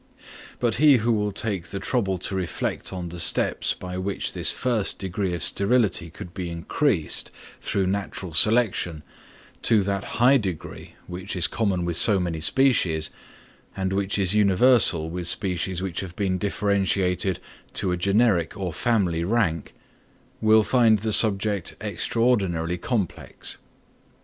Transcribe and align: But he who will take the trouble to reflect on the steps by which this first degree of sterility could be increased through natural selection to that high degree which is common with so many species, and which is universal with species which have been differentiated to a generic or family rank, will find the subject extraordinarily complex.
But 0.59 0.77
he 0.77 0.95
who 0.97 1.11
will 1.13 1.31
take 1.31 1.67
the 1.67 1.79
trouble 1.79 2.17
to 2.17 2.33
reflect 2.33 2.91
on 2.91 3.09
the 3.09 3.19
steps 3.19 3.75
by 3.75 3.99
which 3.99 4.33
this 4.33 4.51
first 4.51 4.97
degree 4.97 5.31
of 5.35 5.43
sterility 5.43 6.09
could 6.09 6.33
be 6.33 6.49
increased 6.49 7.29
through 7.61 7.85
natural 7.85 8.33
selection 8.33 9.03
to 9.61 9.83
that 9.83 10.03
high 10.17 10.37
degree 10.37 10.95
which 11.05 11.35
is 11.35 11.45
common 11.45 11.85
with 11.85 11.97
so 11.97 12.19
many 12.19 12.41
species, 12.41 13.11
and 13.77 13.93
which 13.93 14.17
is 14.17 14.33
universal 14.33 15.07
with 15.11 15.27
species 15.27 15.83
which 15.83 15.99
have 15.99 16.15
been 16.15 16.39
differentiated 16.39 17.39
to 17.73 17.91
a 17.91 17.95
generic 17.95 18.57
or 18.57 18.73
family 18.73 19.23
rank, 19.23 19.75
will 20.41 20.63
find 20.63 20.97
the 20.97 21.13
subject 21.13 21.75
extraordinarily 21.79 22.79
complex. 22.79 23.57